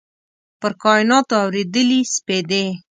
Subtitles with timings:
[0.59, 2.63] پر کایناتو اوريدلي سپیدې